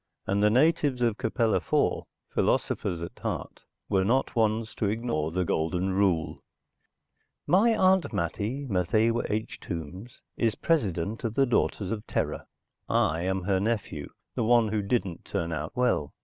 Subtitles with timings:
[0.25, 5.45] And the natives of Capella IV, philosophers at heart, were not ones to ignore the
[5.45, 6.39] Golden Rule...._
[7.45, 9.59] My Aunt Mattie, Matthewa H.
[9.59, 12.47] Tombs, is President of the Daughters of Terra.
[12.89, 16.15] I am her nephew, the one who didn't turn out well.